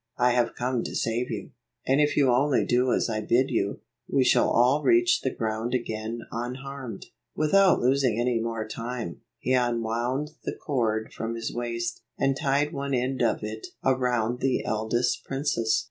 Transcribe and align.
I 0.17 0.31
have 0.31 0.55
come 0.55 0.83
to 0.85 0.95
save 0.95 1.29
you, 1.29 1.51
and 1.85 2.01
if 2.01 2.17
you 2.17 2.31
only 2.31 2.65
do 2.65 2.91
as 2.91 3.07
I 3.07 3.21
bid 3.21 3.51
you, 3.51 3.81
we 4.11 4.23
shall 4.23 4.49
all 4.49 4.81
reach 4.81 5.21
the 5.21 5.29
ground 5.29 5.75
again 5.75 6.21
unharmed." 6.31 7.05
Without 7.35 7.79
losing 7.79 8.19
any 8.19 8.39
more 8.39 8.67
time, 8.67 9.21
he 9.37 9.53
unwound 9.53 10.31
the 10.43 10.55
cord 10.55 11.13
from 11.13 11.35
his 11.35 11.53
waist, 11.53 12.01
and 12.17 12.35
tied 12.35 12.73
one 12.73 12.95
end 12.95 13.21
of 13.21 13.43
it 13.43 13.67
around 13.85 14.39
the 14.39 14.65
eldest 14.65 15.23
princess. 15.23 15.79